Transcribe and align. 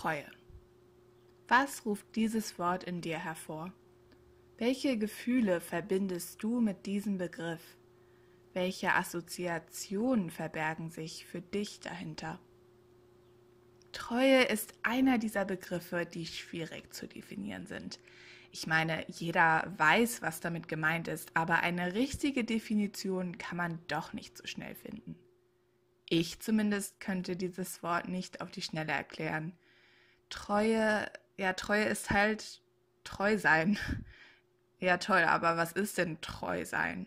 Treue. 0.00 0.24
Was 1.46 1.84
ruft 1.84 2.16
dieses 2.16 2.58
Wort 2.58 2.84
in 2.84 3.02
dir 3.02 3.18
hervor? 3.18 3.70
Welche 4.56 4.96
Gefühle 4.96 5.60
verbindest 5.60 6.42
du 6.42 6.62
mit 6.62 6.86
diesem 6.86 7.18
Begriff? 7.18 7.60
Welche 8.54 8.94
Assoziationen 8.94 10.30
verbergen 10.30 10.90
sich 10.90 11.26
für 11.26 11.42
dich 11.42 11.80
dahinter? 11.80 12.40
Treue 13.92 14.44
ist 14.44 14.72
einer 14.82 15.18
dieser 15.18 15.44
Begriffe, 15.44 16.06
die 16.06 16.24
schwierig 16.24 16.94
zu 16.94 17.06
definieren 17.06 17.66
sind. 17.66 18.00
Ich 18.52 18.66
meine, 18.66 19.04
jeder 19.10 19.70
weiß, 19.76 20.22
was 20.22 20.40
damit 20.40 20.66
gemeint 20.66 21.08
ist, 21.08 21.36
aber 21.36 21.58
eine 21.58 21.92
richtige 21.92 22.44
Definition 22.44 23.36
kann 23.36 23.58
man 23.58 23.78
doch 23.86 24.14
nicht 24.14 24.38
so 24.38 24.46
schnell 24.46 24.74
finden. 24.74 25.14
Ich 26.08 26.40
zumindest 26.40 27.00
könnte 27.00 27.36
dieses 27.36 27.82
Wort 27.82 28.08
nicht 28.08 28.40
auf 28.40 28.50
die 28.50 28.62
Schnelle 28.62 28.92
erklären. 28.92 29.58
Treue, 30.30 31.10
ja, 31.36 31.52
Treue 31.52 31.84
ist 31.84 32.10
halt 32.10 32.62
treu 33.04 33.38
sein. 33.38 33.78
Ja, 34.82 34.96
toll, 34.96 35.24
aber 35.24 35.58
was 35.58 35.72
ist 35.72 35.98
denn 35.98 36.22
treu 36.22 36.64
sein? 36.64 37.06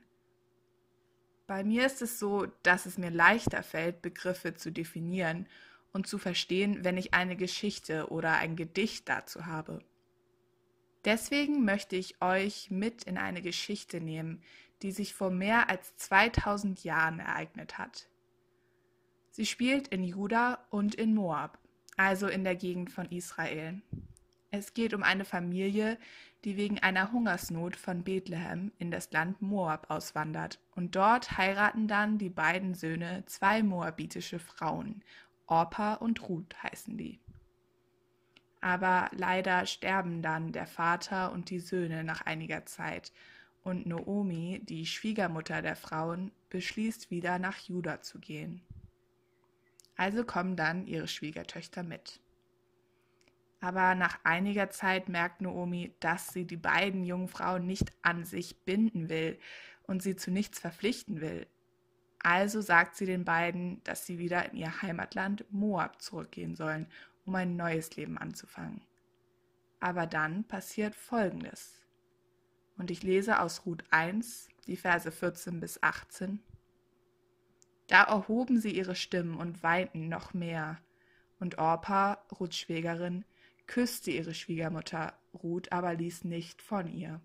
Bei 1.48 1.64
mir 1.64 1.88
ist 1.88 2.04
es 2.04 2.20
so, 2.20 2.46
dass 2.62 2.86
es 2.86 3.00
mir 3.00 3.10
leichter 3.10 3.64
fällt, 3.64 4.04
Begriffe 4.04 4.54
zu 4.54 4.72
definieren 4.72 5.48
und 5.92 6.06
zu 6.06 6.20
verstehen, 6.20 6.84
wenn 6.84 6.98
ich 6.98 7.16
eine 7.16 7.36
Geschichte 7.36 8.12
oder 8.12 8.38
ein 8.38 8.56
Gedicht 8.56 9.10
dazu 9.10 9.48
habe. 9.48 9.84
Deswegen 11.06 11.66
möchte 11.66 11.96
ich 11.96 12.22
euch 12.22 12.72
mit 12.72 13.04
in 13.04 13.18
eine 13.18 13.42
Geschichte 13.42 14.00
nehmen, 14.00 14.42
die 14.82 14.92
sich 14.92 15.14
vor 15.14 15.32
mehr 15.32 15.70
als 15.70 15.96
2000 15.98 16.84
Jahren 16.84 17.20
ereignet 17.20 17.78
hat. 17.78 18.08
Sie 19.32 19.46
spielt 19.46 19.88
in 19.88 20.04
Juda 20.04 20.66
und 20.70 20.96
in 20.96 21.14
Moab, 21.16 21.58
also 21.98 22.28
in 22.28 22.44
der 22.44 22.56
Gegend 22.56 22.92
von 22.92 23.06
Israel. 23.12 23.82
Es 24.52 24.74
geht 24.74 24.94
um 24.94 25.04
eine 25.04 25.26
Familie, 25.26 25.98
die 26.44 26.58
wegen 26.58 26.80
einer 26.80 27.12
Hungersnot 27.12 27.76
von 27.76 28.04
Bethlehem 28.04 28.72
in 28.78 28.92
das 28.92 29.12
Land 29.12 29.42
Moab 29.42 29.90
auswandert, 29.90 30.60
und 30.76 30.96
dort 30.96 31.38
heiraten 31.38 31.88
dann 31.88 32.18
die 32.18 32.30
beiden 32.30 32.74
Söhne 32.74 33.24
zwei 33.26 33.64
moabitische 33.64 34.40
Frauen, 34.40 35.04
Orpa 35.48 35.96
und 35.96 36.28
Ruth 36.30 36.62
heißen 36.62 36.98
die 36.98 37.20
aber 38.64 39.10
leider 39.12 39.66
sterben 39.66 40.22
dann 40.22 40.54
der 40.54 40.68
Vater 40.68 41.34
und 41.34 41.50
die 41.50 41.60
Söhne 41.60 42.06
nach 42.06 42.22
einiger 42.22 42.66
Zeit, 42.66 43.12
und 43.62 43.86
Noomi, 43.86 44.62
die 44.64 44.86
Schwiegermutter 44.86 45.62
der 45.62 45.76
Frauen, 45.76 46.32
beschließt 46.50 47.12
wieder 47.12 47.40
nach 47.40 47.58
Juda 47.58 48.02
zu 48.02 48.20
gehen. 48.20 48.62
Also 49.96 50.24
kommen 50.24 50.56
dann 50.56 50.88
ihre 50.88 51.08
Schwiegertöchter 51.08 51.84
mit. 51.84 52.20
Aber 53.60 53.96
nach 53.96 54.20
einiger 54.24 54.70
Zeit 54.70 55.08
merkt 55.08 55.42
Noomi, 55.42 55.96
dass 56.00 56.28
sie 56.34 56.46
die 56.46 56.58
beiden 56.58 57.04
jungen 57.04 57.30
Frauen 57.30 57.66
nicht 57.66 57.94
an 58.02 58.26
sich 58.26 58.58
binden 58.66 59.10
will 59.10 59.40
und 59.84 60.04
sie 60.04 60.16
zu 60.16 60.32
nichts 60.32 60.60
verpflichten 60.60 61.22
will. 61.22 61.48
Also 62.20 62.62
sagt 62.62 62.96
sie 62.96 63.06
den 63.06 63.26
beiden, 63.26 63.84
dass 63.84 64.06
sie 64.06 64.18
wieder 64.18 64.52
in 64.52 64.58
ihr 64.58 64.82
Heimatland 64.82 65.46
Moab 65.52 66.02
zurückgehen 66.02 66.56
sollen 66.56 66.88
um 67.26 67.36
ein 67.36 67.56
neues 67.56 67.96
Leben 67.96 68.18
anzufangen. 68.18 68.82
Aber 69.80 70.08
dann 70.08 70.44
passiert 70.46 70.96
Folgendes. 70.96 71.82
Und 72.78 72.92
ich 72.92 73.04
lese 73.04 73.40
aus 73.40 73.66
Ruth 73.66 73.84
1, 73.92 74.50
die 74.68 74.78
Verse 74.78 75.12
14 75.12 75.60
bis 75.60 75.82
18. 75.84 76.42
Da 77.88 78.04
erhoben 78.04 78.60
sie 78.60 78.72
ihre 78.72 78.96
Stimmen 78.96 79.36
und 79.36 79.64
weinten 79.64 80.10
noch 80.10 80.34
mehr. 80.34 80.80
Und 81.40 81.58
Orpa, 81.58 82.24
Ruths 82.40 82.58
Schwägerin, 82.58 83.26
küsste 83.68 84.12
ihre 84.12 84.34
Schwiegermutter, 84.34 85.14
Ruth 85.34 85.72
aber 85.72 85.94
ließ 85.94 86.24
nicht 86.24 86.62
von 86.62 86.88
ihr. 86.88 87.22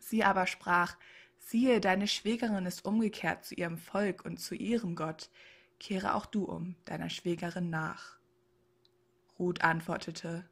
Sie 0.00 0.24
aber 0.24 0.46
sprach, 0.46 0.96
siehe, 1.38 1.80
deine 1.80 2.08
Schwägerin 2.08 2.66
ist 2.66 2.84
umgekehrt 2.84 3.44
zu 3.44 3.54
ihrem 3.54 3.78
Volk 3.78 4.24
und 4.24 4.38
zu 4.38 4.54
ihrem 4.54 4.96
Gott, 4.96 5.30
kehre 5.78 6.14
auch 6.14 6.26
du 6.26 6.44
um, 6.44 6.76
deiner 6.84 7.10
Schwägerin 7.10 7.70
nach. 7.70 8.18
Ruth 9.38 9.62
antwortete, 9.62 10.48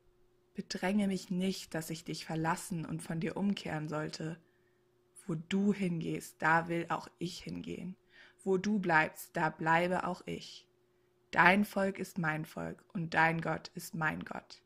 Bedränge 0.55 1.07
mich 1.07 1.31
nicht, 1.31 1.75
dass 1.75 1.89
ich 1.89 2.05
dich 2.05 2.27
verlassen 2.27 2.85
und 2.85 3.03
von 3.03 3.21
dir 3.21 3.37
umkehren 3.37 3.89
sollte. 3.89 4.39
Wo 5.27 5.35
du 5.35 5.73
hingehst, 5.73 6.37
da 6.41 6.69
will 6.69 6.87
auch 6.91 7.09
ich 7.19 7.39
hingehen. 7.43 7.97
Wo 8.45 8.59
du 8.59 8.79
bleibst, 8.79 9.37
da 9.37 9.51
bleibe 9.51 10.07
auch 10.07 10.23
ich. 10.27 10.67
Dein 11.31 11.65
Volk 11.65 11.99
ist 11.99 12.19
mein 12.19 12.45
Volk 12.45 12.85
und 12.93 13.15
dein 13.15 13.41
Gott 13.41 13.71
ist 13.75 13.95
mein 13.95 14.25
Gott. 14.25 14.63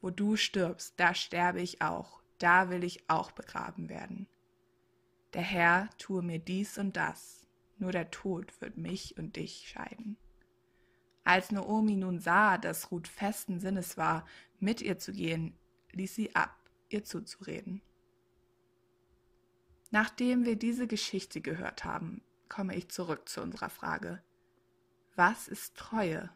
Wo 0.00 0.10
du 0.10 0.36
stirbst, 0.36 0.94
da 0.96 1.14
sterbe 1.14 1.60
ich 1.60 1.80
auch, 1.82 2.22
da 2.38 2.70
will 2.70 2.82
ich 2.82 3.08
auch 3.08 3.30
begraben 3.30 3.88
werden. 3.88 4.26
Der 5.34 5.42
Herr 5.42 5.88
tue 5.98 6.22
mir 6.22 6.38
dies 6.38 6.76
und 6.76 6.96
das, 6.96 7.46
nur 7.78 7.92
der 7.92 8.10
Tod 8.10 8.60
wird 8.60 8.76
mich 8.76 9.16
und 9.16 9.36
dich 9.36 9.68
scheiden. 9.68 10.16
Als 11.24 11.52
Naomi 11.52 11.96
nun 11.96 12.18
sah, 12.18 12.58
dass 12.58 12.90
Ruth 12.90 13.08
festen 13.08 13.60
Sinnes 13.60 13.96
war, 13.96 14.26
mit 14.58 14.82
ihr 14.82 14.98
zu 14.98 15.12
gehen, 15.12 15.56
ließ 15.92 16.14
sie 16.14 16.34
ab, 16.34 16.56
ihr 16.88 17.04
zuzureden. 17.04 17.80
Nachdem 19.90 20.44
wir 20.44 20.56
diese 20.56 20.86
Geschichte 20.86 21.40
gehört 21.40 21.84
haben, 21.84 22.22
komme 22.52 22.76
ich 22.76 22.90
zurück 22.90 23.30
zu 23.30 23.40
unserer 23.40 23.70
Frage. 23.70 24.22
Was 25.16 25.48
ist 25.48 25.74
Treue? 25.74 26.28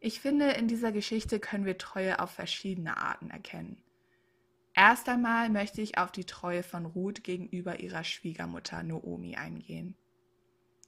Ich 0.00 0.20
finde, 0.20 0.52
in 0.52 0.68
dieser 0.68 0.90
Geschichte 0.90 1.38
können 1.38 1.66
wir 1.66 1.76
Treue 1.76 2.18
auf 2.18 2.30
verschiedene 2.30 2.96
Arten 2.96 3.28
erkennen. 3.28 3.82
Erst 4.72 5.10
einmal 5.10 5.50
möchte 5.50 5.82
ich 5.82 5.98
auf 5.98 6.10
die 6.10 6.24
Treue 6.24 6.62
von 6.62 6.86
Ruth 6.86 7.22
gegenüber 7.22 7.80
ihrer 7.80 8.04
Schwiegermutter 8.04 8.82
Noomi 8.82 9.36
eingehen. 9.36 9.96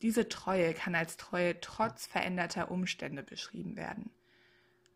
Diese 0.01 0.27
Treue 0.27 0.73
kann 0.73 0.95
als 0.95 1.19
Treue 1.19 1.61
trotz 1.61 2.07
veränderter 2.07 2.71
Umstände 2.71 3.23
beschrieben 3.23 3.77
werden. 3.77 4.11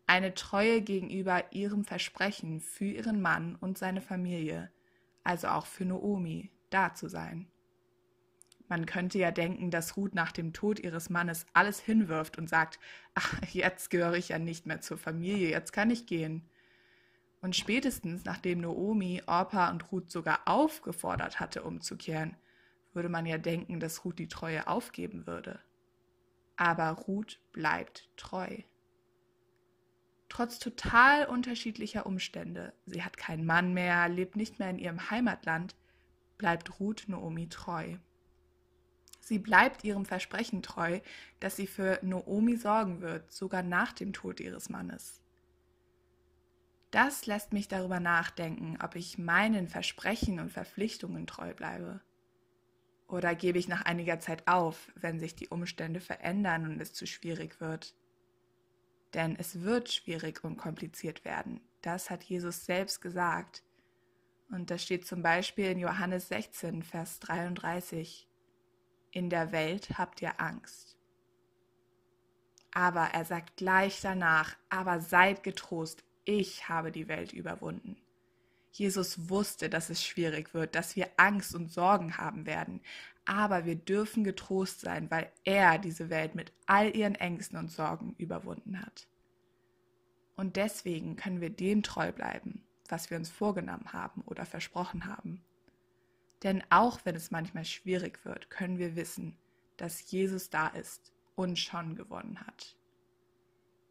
Eine 0.07 0.33
Treue 0.33 0.81
gegenüber 0.81 1.43
ihrem 1.53 1.85
Versprechen 1.85 2.61
für 2.61 2.85
ihren 2.85 3.21
Mann 3.21 3.57
und 3.57 3.77
seine 3.77 4.01
Familie, 4.01 4.71
also 5.23 5.49
auch 5.49 5.67
für 5.67 5.85
Noomi, 5.85 6.49
da 6.71 6.95
zu 6.95 7.09
sein. 7.09 7.47
Man 8.69 8.85
könnte 8.85 9.17
ja 9.17 9.31
denken, 9.31 9.71
dass 9.71 9.95
Ruth 9.95 10.13
nach 10.13 10.31
dem 10.31 10.51
Tod 10.51 10.79
ihres 10.79 11.09
Mannes 11.09 11.45
alles 11.53 11.79
hinwirft 11.79 12.37
und 12.37 12.49
sagt, 12.49 12.79
ach, 13.13 13.41
jetzt 13.51 13.89
gehöre 13.89 14.15
ich 14.15 14.29
ja 14.29 14.39
nicht 14.39 14.65
mehr 14.65 14.81
zur 14.81 14.97
Familie, 14.97 15.49
jetzt 15.49 15.71
kann 15.71 15.89
ich 15.89 16.05
gehen. 16.05 16.49
Und 17.41 17.55
spätestens 17.55 18.25
nachdem 18.25 18.61
Noomi 18.61 19.21
Orpa 19.25 19.69
und 19.69 19.91
Ruth 19.91 20.11
sogar 20.11 20.41
aufgefordert 20.45 21.39
hatte, 21.39 21.63
umzukehren, 21.63 22.35
würde 22.93 23.09
man 23.09 23.25
ja 23.25 23.37
denken, 23.37 23.79
dass 23.79 24.03
Ruth 24.03 24.19
die 24.19 24.27
Treue 24.27 24.67
aufgeben 24.67 25.27
würde. 25.27 25.59
Aber 26.57 26.89
Ruth 26.89 27.39
bleibt 27.53 28.09
treu. 28.17 28.63
Trotz 30.29 30.59
total 30.59 31.25
unterschiedlicher 31.27 32.05
Umstände, 32.05 32.73
sie 32.85 33.03
hat 33.03 33.15
keinen 33.15 33.45
Mann 33.45 33.73
mehr, 33.73 34.09
lebt 34.09 34.35
nicht 34.35 34.59
mehr 34.59 34.69
in 34.69 34.79
ihrem 34.79 35.09
Heimatland, 35.09 35.75
bleibt 36.37 36.79
Ruth 36.79 37.05
Noomi 37.07 37.47
treu. 37.47 37.97
Sie 39.27 39.39
bleibt 39.39 39.83
ihrem 39.83 40.05
Versprechen 40.05 40.61
treu, 40.61 41.01
dass 41.41 41.57
sie 41.57 41.67
für 41.67 41.99
Noomi 42.01 42.55
sorgen 42.55 43.01
wird, 43.01 43.29
sogar 43.29 43.61
nach 43.61 43.91
dem 43.91 44.13
Tod 44.13 44.39
ihres 44.39 44.69
Mannes. 44.69 45.19
Das 46.91 47.25
lässt 47.25 47.51
mich 47.51 47.67
darüber 47.67 47.99
nachdenken, 47.99 48.77
ob 48.81 48.95
ich 48.95 49.17
meinen 49.17 49.67
Versprechen 49.67 50.39
und 50.39 50.49
Verpflichtungen 50.49 51.27
treu 51.27 51.53
bleibe. 51.53 51.99
Oder 53.09 53.35
gebe 53.35 53.59
ich 53.59 53.67
nach 53.67 53.81
einiger 53.81 54.21
Zeit 54.21 54.47
auf, 54.47 54.93
wenn 54.95 55.19
sich 55.19 55.35
die 55.35 55.49
Umstände 55.49 55.99
verändern 55.99 56.63
und 56.63 56.79
es 56.79 56.93
zu 56.93 57.05
schwierig 57.05 57.59
wird? 57.59 57.95
Denn 59.13 59.35
es 59.35 59.61
wird 59.61 59.91
schwierig 59.91 60.41
und 60.45 60.55
kompliziert 60.55 61.25
werden. 61.25 61.59
Das 61.81 62.09
hat 62.09 62.23
Jesus 62.23 62.63
selbst 62.63 63.01
gesagt. 63.01 63.61
Und 64.49 64.71
das 64.71 64.83
steht 64.83 65.05
zum 65.05 65.21
Beispiel 65.21 65.65
in 65.65 65.79
Johannes 65.79 66.29
16, 66.29 66.81
Vers 66.81 67.19
33. 67.19 68.26
In 69.11 69.29
der 69.29 69.51
Welt 69.51 69.97
habt 69.97 70.21
ihr 70.21 70.39
Angst. 70.39 70.97
Aber 72.71 73.05
er 73.13 73.25
sagt 73.25 73.57
gleich 73.57 74.01
danach, 74.01 74.55
aber 74.69 74.99
seid 74.99 75.43
getrost, 75.43 76.03
ich 76.25 76.69
habe 76.69 76.91
die 76.91 77.07
Welt 77.07 77.33
überwunden. 77.33 77.97
Jesus 78.71 79.29
wusste, 79.29 79.69
dass 79.69 79.89
es 79.89 80.03
schwierig 80.05 80.53
wird, 80.53 80.75
dass 80.75 80.95
wir 80.95 81.09
Angst 81.17 81.55
und 81.55 81.71
Sorgen 81.71 82.17
haben 82.17 82.45
werden. 82.45 82.81
Aber 83.25 83.65
wir 83.65 83.75
dürfen 83.75 84.23
getrost 84.23 84.81
sein, 84.81 85.09
weil 85.09 85.31
er 85.43 85.79
diese 85.79 86.09
Welt 86.09 86.35
mit 86.35 86.51
all 86.67 86.95
ihren 86.95 87.15
Ängsten 87.15 87.57
und 87.57 87.71
Sorgen 87.71 88.13
überwunden 88.17 88.79
hat. 88.79 89.07
Und 90.35 90.55
deswegen 90.55 91.15
können 91.15 91.41
wir 91.41 91.49
dem 91.49 91.81
treu 91.81 92.11
bleiben, 92.11 92.63
was 92.87 93.09
wir 93.09 93.17
uns 93.17 93.29
vorgenommen 93.29 93.91
haben 93.91 94.21
oder 94.21 94.45
versprochen 94.45 95.07
haben. 95.07 95.41
Denn 96.43 96.63
auch 96.69 96.99
wenn 97.03 97.15
es 97.15 97.31
manchmal 97.31 97.65
schwierig 97.65 98.23
wird, 98.25 98.49
können 98.49 98.77
wir 98.77 98.95
wissen, 98.95 99.37
dass 99.77 100.09
Jesus 100.11 100.49
da 100.49 100.67
ist 100.67 101.13
und 101.35 101.57
schon 101.57 101.95
gewonnen 101.95 102.39
hat. 102.45 102.75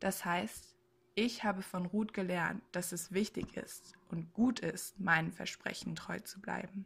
Das 0.00 0.24
heißt, 0.24 0.76
Ich 1.18 1.44
habe 1.44 1.62
von 1.62 1.86
Ruth 1.86 2.12
gelernt, 2.12 2.62
dass 2.72 2.92
es 2.92 3.10
wichtig 3.10 3.56
ist 3.56 3.94
und 4.10 4.34
gut 4.34 4.60
ist, 4.60 5.00
meinen 5.00 5.32
Versprechen 5.32 5.94
treu 5.94 6.20
zu 6.20 6.42
bleiben. 6.42 6.84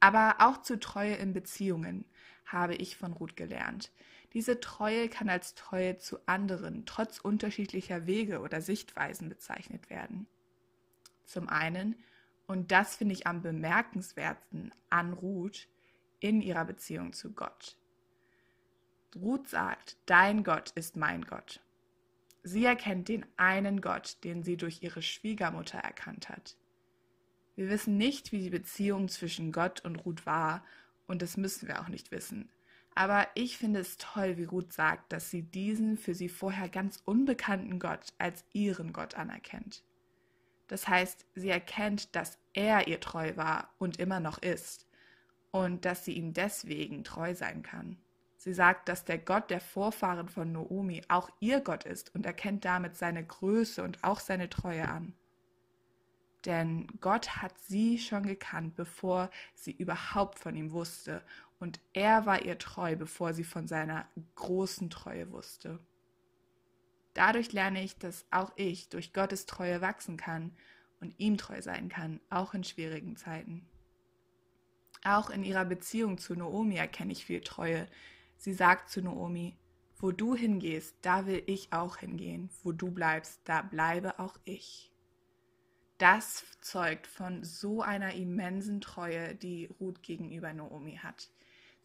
Aber 0.00 0.36
auch 0.40 0.62
zu 0.62 0.80
Treue 0.80 1.14
in 1.14 1.32
Beziehungen 1.32 2.04
habe 2.46 2.74
ich 2.74 2.96
von 2.96 3.12
Ruth 3.12 3.36
gelernt. 3.36 3.92
Diese 4.32 4.58
Treue 4.58 5.08
kann 5.08 5.28
als 5.28 5.54
Treue 5.54 5.98
zu 5.98 6.18
anderen 6.26 6.84
trotz 6.84 7.20
unterschiedlicher 7.20 8.06
Wege 8.06 8.40
oder 8.40 8.60
Sichtweisen 8.60 9.28
bezeichnet 9.28 9.88
werden. 9.88 10.26
Zum 11.26 11.48
einen, 11.48 11.94
und 12.48 12.72
das 12.72 12.96
finde 12.96 13.14
ich 13.14 13.26
am 13.26 13.42
bemerkenswertesten 13.42 14.72
an 14.90 15.12
Ruth, 15.12 15.68
in 16.18 16.40
ihrer 16.40 16.64
Beziehung 16.64 17.12
zu 17.12 17.32
Gott. 17.32 17.76
Ruth 19.14 19.48
sagt, 19.48 19.96
dein 20.06 20.42
Gott 20.42 20.70
ist 20.70 20.96
mein 20.96 21.24
Gott. 21.24 21.60
Sie 22.42 22.64
erkennt 22.64 23.08
den 23.08 23.26
einen 23.36 23.80
Gott, 23.80 24.16
den 24.24 24.42
sie 24.42 24.56
durch 24.56 24.82
ihre 24.82 25.02
Schwiegermutter 25.02 25.78
erkannt 25.78 26.28
hat. 26.28 26.56
Wir 27.54 27.68
wissen 27.68 27.96
nicht, 27.96 28.32
wie 28.32 28.40
die 28.40 28.50
Beziehung 28.50 29.08
zwischen 29.08 29.52
Gott 29.52 29.84
und 29.84 29.96
Ruth 29.96 30.26
war, 30.26 30.64
und 31.06 31.22
das 31.22 31.36
müssen 31.36 31.68
wir 31.68 31.80
auch 31.80 31.88
nicht 31.88 32.10
wissen. 32.10 32.50
Aber 32.94 33.28
ich 33.34 33.58
finde 33.58 33.80
es 33.80 33.98
toll, 33.98 34.38
wie 34.38 34.44
Ruth 34.44 34.72
sagt, 34.72 35.12
dass 35.12 35.30
sie 35.30 35.42
diesen 35.42 35.98
für 35.98 36.14
sie 36.14 36.28
vorher 36.28 36.68
ganz 36.68 37.02
unbekannten 37.04 37.78
Gott 37.78 38.12
als 38.18 38.44
ihren 38.52 38.92
Gott 38.92 39.14
anerkennt. 39.14 39.84
Das 40.68 40.86
heißt, 40.86 41.26
sie 41.34 41.50
erkennt, 41.50 42.14
dass 42.14 42.38
er 42.52 42.86
ihr 42.86 43.00
treu 43.00 43.36
war 43.36 43.74
und 43.78 43.98
immer 43.98 44.20
noch 44.20 44.38
ist 44.38 44.86
und 45.50 45.84
dass 45.84 46.04
sie 46.04 46.12
ihm 46.12 46.32
deswegen 46.32 47.04
treu 47.04 47.34
sein 47.34 47.62
kann. 47.62 47.98
Sie 48.36 48.52
sagt, 48.52 48.88
dass 48.88 49.04
der 49.04 49.18
Gott 49.18 49.50
der 49.50 49.60
Vorfahren 49.60 50.28
von 50.28 50.52
Noomi 50.52 51.02
auch 51.08 51.28
ihr 51.40 51.60
Gott 51.60 51.84
ist 51.84 52.14
und 52.14 52.24
erkennt 52.24 52.64
damit 52.64 52.96
seine 52.96 53.24
Größe 53.24 53.82
und 53.82 54.04
auch 54.04 54.20
seine 54.20 54.48
Treue 54.48 54.88
an. 54.88 55.14
Denn 56.44 56.86
Gott 57.00 57.42
hat 57.42 57.58
sie 57.58 57.98
schon 57.98 58.22
gekannt, 58.22 58.76
bevor 58.76 59.30
sie 59.54 59.72
überhaupt 59.72 60.38
von 60.38 60.54
ihm 60.54 60.70
wusste, 60.70 61.22
und 61.58 61.80
er 61.92 62.24
war 62.26 62.42
ihr 62.44 62.56
treu, 62.58 62.94
bevor 62.94 63.34
sie 63.34 63.42
von 63.42 63.66
seiner 63.66 64.06
großen 64.36 64.90
Treue 64.90 65.32
wusste. 65.32 65.80
Dadurch 67.18 67.52
lerne 67.52 67.82
ich, 67.82 67.98
dass 67.98 68.26
auch 68.30 68.52
ich 68.54 68.90
durch 68.90 69.12
Gottes 69.12 69.44
Treue 69.44 69.80
wachsen 69.80 70.16
kann 70.16 70.52
und 71.00 71.18
ihm 71.18 71.36
treu 71.36 71.60
sein 71.60 71.88
kann, 71.88 72.20
auch 72.30 72.54
in 72.54 72.62
schwierigen 72.62 73.16
Zeiten. 73.16 73.66
Auch 75.02 75.28
in 75.28 75.42
ihrer 75.42 75.64
Beziehung 75.64 76.18
zu 76.18 76.36
Noomi 76.36 76.76
erkenne 76.76 77.10
ich 77.10 77.24
viel 77.24 77.40
Treue, 77.40 77.88
Sie 78.36 78.52
sagt 78.52 78.88
zu 78.88 79.02
Naomi, 79.02 79.58
wo 79.96 80.12
du 80.12 80.36
hingehst, 80.36 80.94
da 81.02 81.26
will 81.26 81.42
ich 81.46 81.72
auch 81.72 81.96
hingehen, 81.96 82.50
wo 82.62 82.70
du 82.70 82.92
bleibst, 82.92 83.40
da 83.42 83.62
bleibe 83.62 84.20
auch 84.20 84.38
ich. 84.44 84.92
Das 85.98 86.44
zeugt 86.60 87.08
von 87.08 87.42
so 87.42 87.82
einer 87.82 88.14
immensen 88.14 88.80
Treue, 88.80 89.34
die 89.34 89.66
Ruth 89.80 90.04
gegenüber 90.04 90.52
Naomi 90.52 91.00
hat. 91.02 91.32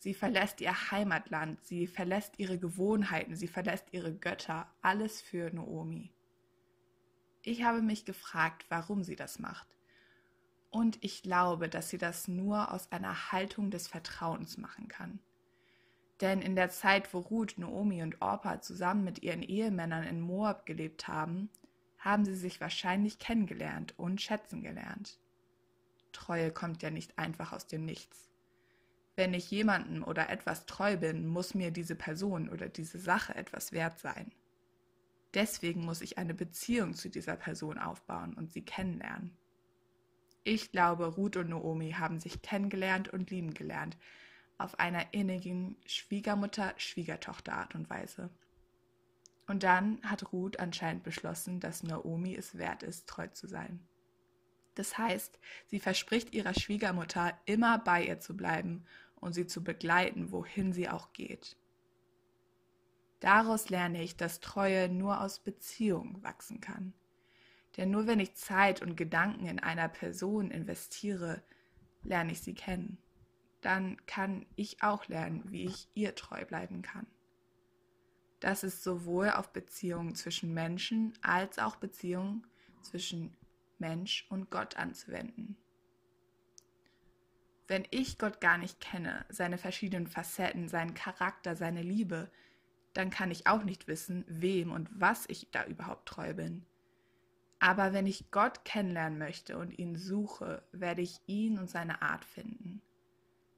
Sie 0.04 0.14
verlässt 0.14 0.60
ihr 0.60 0.92
Heimatland, 0.92 1.64
sie 1.64 1.88
verlässt 1.88 2.38
ihre 2.38 2.60
Gewohnheiten, 2.60 3.38
sie 3.38 3.48
verlässt 3.48 3.86
ihre 3.94 4.14
Götter, 4.14 4.70
alles 4.82 5.22
für 5.22 5.50
Naomi. 5.50 6.12
Ich 7.42 7.64
habe 7.64 7.82
mich 7.82 8.04
gefragt, 8.04 8.66
warum 8.68 9.06
sie 9.06 9.16
das 9.16 9.40
macht. 9.40 9.78
Und 10.70 11.02
ich 11.02 11.22
glaube, 11.22 11.70
dass 11.70 11.88
sie 11.88 11.98
das 11.98 12.28
nur 12.28 12.74
aus 12.74 12.92
einer 12.92 13.32
Haltung 13.32 13.72
des 13.72 13.88
Vertrauens 13.88 14.58
machen 14.58 14.90
kann. 14.90 15.20
Denn 16.20 16.42
in 16.42 16.58
der 16.58 16.70
Zeit, 16.70 17.14
wo 17.14 17.20
Ruth, 17.20 17.58
Noomi 17.58 18.04
und 18.04 18.22
Orpa 18.22 18.60
zusammen 18.60 19.06
mit 19.06 19.24
ihren 19.24 19.42
Ehemännern 19.42 20.04
in 20.04 20.20
Moab 20.20 20.66
gelebt 20.66 21.08
haben, 21.08 21.50
haben 21.98 22.26
sie 22.26 22.36
sich 22.36 22.60
wahrscheinlich 22.60 23.20
kennengelernt 23.20 23.94
und 23.96 24.22
schätzen 24.22 24.64
gelernt. 24.64 25.18
Treue 26.12 26.52
kommt 26.52 26.84
ja 26.84 26.90
nicht 26.90 27.18
einfach 27.18 27.54
aus 27.54 27.68
dem 27.68 27.86
Nichts. 27.86 28.33
Wenn 29.16 29.34
ich 29.34 29.52
jemandem 29.52 30.04
oder 30.04 30.30
etwas 30.30 30.66
treu 30.66 30.98
bin, 30.98 31.28
muss 31.28 31.54
mir 31.54 31.72
diese 31.72 31.96
Person 31.96 32.50
oder 32.50 32.68
diese 32.68 32.98
Sache 32.98 33.36
etwas 33.36 33.72
wert 33.72 34.00
sein. 34.00 34.32
Deswegen 35.34 35.86
muss 35.86 36.02
ich 36.02 36.18
eine 36.18 36.34
Beziehung 36.34 36.94
zu 36.96 37.10
dieser 37.10 37.36
Person 37.36 37.78
aufbauen 37.78 38.34
und 38.34 38.52
sie 38.52 38.64
kennenlernen. 38.64 39.38
Ich 40.44 40.72
glaube, 40.72 41.06
Ruth 41.06 41.38
und 41.38 41.50
Noomi 41.50 41.92
haben 41.92 42.20
sich 42.20 42.42
kennengelernt 42.42 43.10
und 43.10 43.30
lieben 43.32 43.54
gelernt, 43.54 43.98
auf 44.58 44.80
einer 44.80 45.14
innigen 45.14 45.78
Schwiegermutter-Schwiegertochter-Art 45.86 47.76
und 47.76 47.90
Weise. 47.90 48.30
Und 49.48 49.64
dann 49.64 50.02
hat 50.04 50.32
Ruth 50.32 50.60
anscheinend 50.60 51.04
beschlossen, 51.04 51.60
dass 51.60 51.84
Naomi 51.84 52.36
es 52.36 52.58
wert 52.58 52.84
ist, 52.84 53.08
treu 53.08 53.28
zu 53.28 53.48
sein. 53.48 53.80
Das 54.76 54.98
heißt, 54.98 55.40
sie 55.68 55.80
verspricht 55.80 56.34
ihrer 56.34 56.54
Schwiegermutter, 56.54 57.38
immer 57.46 57.78
bei 57.80 58.06
ihr 58.06 58.20
zu 58.20 58.36
bleiben 58.36 58.86
und 59.24 59.34
sie 59.34 59.48
zu 59.48 59.64
begleiten, 59.64 60.32
wohin 60.32 60.74
sie 60.74 60.90
auch 60.90 61.14
geht. 61.14 61.58
Daraus 63.20 63.70
lerne 63.70 64.04
ich, 64.04 64.18
dass 64.18 64.42
Treue 64.42 64.90
nur 64.90 65.22
aus 65.22 65.40
Beziehung 65.40 66.22
wachsen 66.24 66.60
kann. 66.60 66.94
Denn 67.78 67.90
nur 67.90 68.06
wenn 68.06 68.20
ich 68.20 68.36
Zeit 68.36 68.82
und 68.82 68.96
Gedanken 68.96 69.48
in 69.48 69.60
einer 69.60 69.88
Person 69.88 70.52
investiere, 70.52 71.42
lerne 72.04 72.34
ich 72.34 72.42
sie 72.42 72.54
kennen 72.54 72.98
dann 73.64 73.98
kann 74.06 74.46
ich 74.56 74.84
auch 74.84 75.08
lernen, 75.08 75.44
wie 75.46 75.66
ich 75.66 75.88
ihr 75.94 76.16
treu 76.16 76.46
bleiben 76.46 76.82
kann. 76.82 77.08
Das 78.40 78.64
ist 78.64 78.84
sowohl 78.84 79.32
auf 79.32 79.54
Beziehungen 79.54 80.16
zwischen 80.16 80.54
Menschen 80.54 81.14
als 81.22 81.60
auch 81.60 81.78
Beziehungen 81.78 82.46
zwischen 82.82 83.36
Mensch 83.80 84.28
und 84.30 84.52
Gott 84.52 84.76
anzuwenden. 84.76 85.58
Wenn 87.74 87.88
ich 87.90 88.20
Gott 88.20 88.40
gar 88.40 88.60
nicht 88.60 88.80
kenne, 88.82 89.26
seine 89.30 89.58
verschiedenen 89.58 90.06
Facetten, 90.06 90.70
seinen 90.70 90.94
Charakter, 90.94 91.56
seine 91.56 91.82
Liebe, 91.82 92.30
dann 92.94 93.10
kann 93.10 93.32
ich 93.32 93.48
auch 93.48 93.64
nicht 93.64 93.88
wissen, 93.88 94.24
wem 94.28 94.72
und 94.72 94.88
was 94.94 95.28
ich 95.28 95.50
da 95.50 95.66
überhaupt 95.66 96.08
treu 96.08 96.36
bin. 96.36 96.68
Aber 97.58 97.92
wenn 97.92 98.06
ich 98.06 98.30
Gott 98.30 98.64
kennenlernen 98.64 99.18
möchte 99.18 99.58
und 99.58 99.80
ihn 99.80 99.96
suche, 99.96 100.62
werde 100.72 101.02
ich 101.02 101.20
ihn 101.26 101.58
und 101.58 101.68
seine 101.68 102.04
Art 102.04 102.26
finden. 102.26 102.84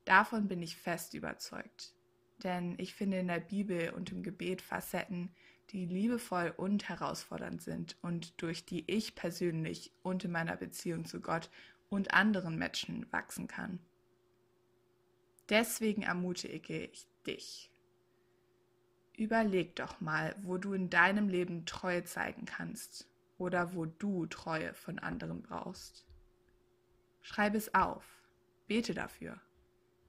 Davon 0.06 0.48
bin 0.48 0.62
ich 0.62 0.78
fest 0.78 1.14
überzeugt. 1.14 1.94
Denn 2.42 2.76
ich 2.78 2.96
finde 2.96 3.20
in 3.20 3.28
der 3.28 3.42
Bibel 3.42 3.90
und 3.90 4.14
im 4.14 4.24
Gebet 4.24 4.62
Facetten, 4.62 5.36
die 5.72 5.86
liebevoll 5.86 6.54
und 6.56 6.88
herausfordernd 6.88 7.62
sind 7.62 7.98
und 8.02 8.42
durch 8.42 8.66
die 8.66 8.90
ich 8.90 9.14
persönlich 9.14 9.92
und 10.04 10.24
in 10.24 10.32
meiner 10.32 10.56
Beziehung 10.56 11.04
zu 11.04 11.20
Gott 11.20 11.50
und 11.90 12.14
anderen 12.14 12.58
Menschen 12.58 13.12
wachsen 13.12 13.48
kann. 13.48 13.82
Deswegen 15.50 16.02
ermutige 16.02 16.86
ich 16.86 17.08
dich. 17.26 17.72
Überleg 19.18 19.76
doch 19.76 20.02
mal, 20.02 20.36
wo 20.42 20.58
du 20.58 20.74
in 20.74 20.90
deinem 20.90 21.30
Leben 21.30 21.66
Treue 21.66 22.04
zeigen 22.04 22.46
kannst 22.46 23.10
oder 23.38 23.74
wo 23.74 23.86
du 23.86 24.26
Treue 24.26 24.74
von 24.74 25.00
anderen 25.00 25.42
brauchst. 25.42 26.06
Schreib 27.22 27.56
es 27.56 27.74
auf, 27.74 28.04
bete 28.68 28.94
dafür 28.94 29.40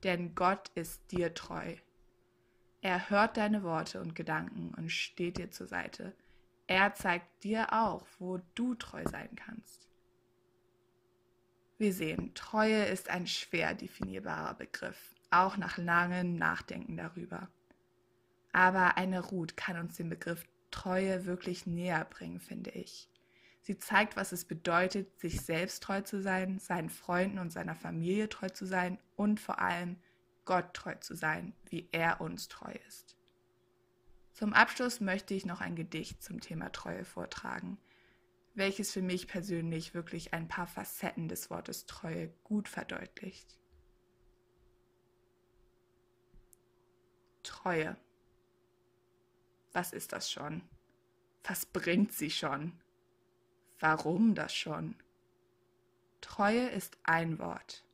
denn 0.03 0.35
Gott 0.35 0.71
ist 0.75 1.11
dir 1.11 1.33
treu. 1.33 1.75
Er 2.81 3.09
hört 3.09 3.37
deine 3.37 3.63
Worte 3.63 3.99
und 3.99 4.15
Gedanken 4.15 4.73
und 4.75 4.91
steht 4.91 5.37
dir 5.37 5.51
zur 5.51 5.67
Seite. 5.67 6.15
Er 6.67 6.93
zeigt 6.93 7.43
dir 7.43 7.73
auch, 7.73 8.05
wo 8.19 8.39
du 8.55 8.75
treu 8.75 9.03
sein 9.09 9.29
kannst. 9.35 9.87
Wir 11.77 11.93
sehen, 11.93 12.33
Treue 12.33 12.85
ist 12.85 13.09
ein 13.09 13.27
schwer 13.27 13.73
definierbarer 13.73 14.55
Begriff, 14.55 15.15
auch 15.29 15.57
nach 15.57 15.77
langem 15.77 16.35
Nachdenken 16.35 16.97
darüber. 16.97 17.49
Aber 18.51 18.97
eine 18.97 19.19
Ruth 19.19 19.57
kann 19.57 19.77
uns 19.77 19.97
den 19.97 20.09
Begriff 20.09 20.45
Treue 20.71 21.25
wirklich 21.25 21.65
näher 21.65 22.05
bringen, 22.05 22.39
finde 22.39 22.71
ich. 22.71 23.09
Sie 23.61 23.77
zeigt, 23.77 24.15
was 24.15 24.31
es 24.31 24.45
bedeutet, 24.45 25.19
sich 25.19 25.41
selbst 25.41 25.83
treu 25.83 26.01
zu 26.01 26.21
sein, 26.21 26.59
seinen 26.59 26.89
Freunden 26.89 27.39
und 27.39 27.51
seiner 27.51 27.75
Familie 27.75 28.29
treu 28.29 28.49
zu 28.49 28.65
sein 28.65 28.97
und 29.15 29.39
vor 29.39 29.59
allem 29.59 29.97
Gott 30.45 30.73
treu 30.73 30.95
zu 30.95 31.15
sein, 31.15 31.53
wie 31.65 31.89
er 31.91 32.21
uns 32.21 32.47
treu 32.47 32.73
ist. 32.87 33.17
Zum 34.33 34.53
Abschluss 34.53 35.01
möchte 35.01 35.33
ich 35.33 35.45
noch 35.45 35.61
ein 35.61 35.75
Gedicht 35.75 36.23
zum 36.23 36.39
Thema 36.39 36.71
Treue 36.71 37.03
vortragen, 37.03 37.77
welches 38.53 38.91
für 38.91 39.01
mich 39.01 39.27
persönlich 39.27 39.93
wirklich 39.93 40.33
ein 40.33 40.47
paar 40.47 40.67
Facetten 40.67 41.27
des 41.27 41.49
Wortes 41.49 41.85
Treue 41.85 42.29
gut 42.43 42.69
verdeutlicht. 42.69 43.57
Treue. 47.47 47.95
Was 49.71 49.93
ist 49.93 50.11
das 50.11 50.29
schon? 50.29 50.63
Was 51.45 51.65
bringt 51.65 52.11
sie 52.11 52.29
schon? 52.29 52.73
Warum 53.79 54.35
das 54.35 54.53
schon? 54.53 54.95
Treue 56.19 56.67
ist 56.67 56.97
ein 57.03 57.39
Wort, 57.39 57.85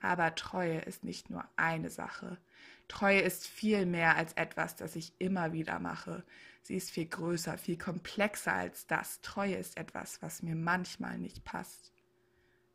Aber 0.00 0.36
Treue 0.36 0.78
ist 0.78 1.02
nicht 1.02 1.28
nur 1.28 1.44
eine 1.56 1.90
Sache. 1.90 2.38
Treue 2.86 3.20
ist 3.20 3.48
viel 3.48 3.84
mehr 3.84 4.14
als 4.14 4.34
etwas, 4.34 4.76
das 4.76 4.94
ich 4.94 5.12
immer 5.18 5.52
wieder 5.52 5.80
mache. 5.80 6.24
Sie 6.62 6.76
ist 6.76 6.92
viel 6.92 7.06
größer, 7.06 7.58
viel 7.58 7.76
komplexer 7.76 8.52
als 8.52 8.86
das. 8.86 9.20
Treue 9.22 9.56
ist 9.56 9.76
etwas, 9.76 10.22
was 10.22 10.42
mir 10.42 10.54
manchmal 10.54 11.18
nicht 11.18 11.42
passt. 11.42 11.92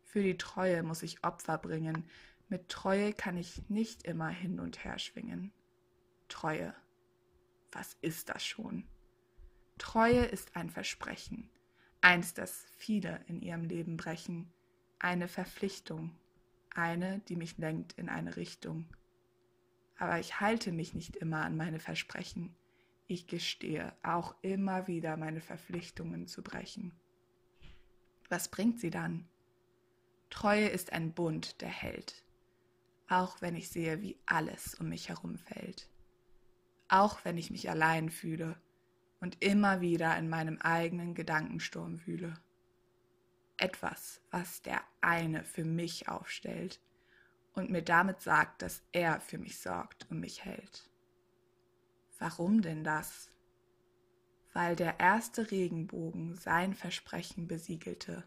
Für 0.04 0.22
die 0.22 0.36
Treue 0.36 0.82
muss 0.82 1.02
ich 1.02 1.24
Opfer 1.24 1.56
bringen. 1.56 2.04
Mit 2.50 2.68
Treue 2.68 3.14
kann 3.14 3.38
ich 3.38 3.70
nicht 3.70 4.02
immer 4.02 4.28
hin 4.28 4.60
und 4.60 4.84
her 4.84 4.98
schwingen. 4.98 5.50
Treue. 6.30 6.74
Was 7.72 7.96
ist 8.00 8.30
das 8.30 8.44
schon? 8.44 8.88
Treue 9.76 10.24
ist 10.24 10.56
ein 10.56 10.70
Versprechen, 10.70 11.50
eins, 12.00 12.32
das 12.32 12.64
viele 12.76 13.22
in 13.26 13.42
ihrem 13.42 13.64
Leben 13.64 13.96
brechen, 13.96 14.50
eine 14.98 15.28
Verpflichtung, 15.28 16.16
eine, 16.74 17.18
die 17.28 17.36
mich 17.36 17.58
lenkt 17.58 17.92
in 17.94 18.08
eine 18.08 18.36
Richtung. 18.36 18.86
Aber 19.98 20.18
ich 20.18 20.40
halte 20.40 20.72
mich 20.72 20.94
nicht 20.94 21.16
immer 21.16 21.44
an 21.44 21.56
meine 21.56 21.80
Versprechen. 21.80 22.54
Ich 23.06 23.26
gestehe 23.26 23.92
auch 24.02 24.34
immer 24.42 24.86
wieder 24.86 25.16
meine 25.16 25.40
Verpflichtungen 25.40 26.26
zu 26.26 26.42
brechen. 26.42 26.92
Was 28.28 28.48
bringt 28.48 28.80
sie 28.80 28.90
dann? 28.90 29.28
Treue 30.30 30.68
ist 30.68 30.92
ein 30.92 31.12
Bund, 31.12 31.60
der 31.60 31.68
hält, 31.68 32.24
auch 33.08 33.42
wenn 33.42 33.56
ich 33.56 33.68
sehe, 33.68 34.00
wie 34.00 34.16
alles 34.26 34.74
um 34.76 34.88
mich 34.88 35.08
herum 35.08 35.36
fällt, 35.36 35.90
auch 36.90 37.24
wenn 37.24 37.38
ich 37.38 37.50
mich 37.50 37.70
allein 37.70 38.10
fühle 38.10 38.60
und 39.20 39.42
immer 39.42 39.80
wieder 39.80 40.16
in 40.18 40.28
meinem 40.28 40.58
eigenen 40.58 41.14
Gedankensturm 41.14 42.04
wühle. 42.06 42.34
Etwas, 43.56 44.20
was 44.30 44.62
der 44.62 44.80
eine 45.00 45.44
für 45.44 45.64
mich 45.64 46.08
aufstellt 46.08 46.80
und 47.52 47.70
mir 47.70 47.82
damit 47.82 48.22
sagt, 48.22 48.62
dass 48.62 48.82
er 48.92 49.20
für 49.20 49.38
mich 49.38 49.58
sorgt 49.58 50.10
und 50.10 50.20
mich 50.20 50.44
hält. 50.44 50.90
Warum 52.18 52.62
denn 52.62 52.84
das? 52.84 53.30
Weil 54.52 54.74
der 54.74 54.98
erste 54.98 55.50
Regenbogen 55.50 56.34
sein 56.34 56.74
Versprechen 56.74 57.46
besiegelte 57.46 58.24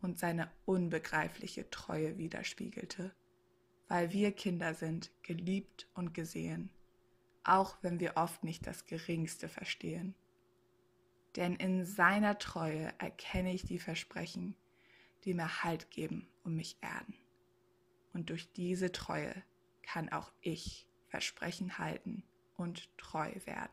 und 0.00 0.18
seine 0.18 0.50
unbegreifliche 0.66 1.68
Treue 1.70 2.16
widerspiegelte, 2.16 3.12
weil 3.88 4.12
wir 4.12 4.32
Kinder 4.32 4.74
sind, 4.74 5.10
geliebt 5.22 5.88
und 5.94 6.14
gesehen, 6.14 6.70
auch 7.48 7.76
wenn 7.82 7.98
wir 8.00 8.16
oft 8.16 8.44
nicht 8.44 8.66
das 8.66 8.86
geringste 8.86 9.48
verstehen. 9.48 10.14
Denn 11.36 11.56
in 11.56 11.84
seiner 11.84 12.38
Treue 12.38 12.92
erkenne 12.98 13.52
ich 13.52 13.64
die 13.64 13.78
Versprechen, 13.78 14.54
die 15.24 15.34
mir 15.34 15.62
Halt 15.62 15.90
geben 15.90 16.28
und 16.44 16.54
mich 16.54 16.76
erden. 16.80 17.14
Und 18.12 18.30
durch 18.30 18.52
diese 18.52 18.92
Treue 18.92 19.34
kann 19.82 20.08
auch 20.08 20.32
ich 20.40 20.86
Versprechen 21.08 21.78
halten 21.78 22.22
und 22.56 22.88
treu 22.98 23.32
werden. 23.44 23.72